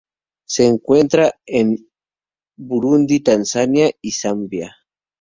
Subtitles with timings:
[0.47, 1.77] Se encuentra en
[2.57, 4.75] Burundi Tanzania y Zambia.